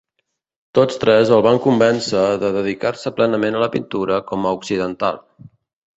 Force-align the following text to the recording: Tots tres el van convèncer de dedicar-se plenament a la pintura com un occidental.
Tots 0.77 0.95
tres 1.03 1.33
el 1.35 1.43
van 1.49 1.59
convèncer 1.67 2.23
de 2.45 2.51
dedicar-se 2.57 3.15
plenament 3.19 3.59
a 3.59 3.63
la 3.65 3.71
pintura 3.77 4.19
com 4.33 4.45
un 4.49 4.53
occidental. 4.57 5.25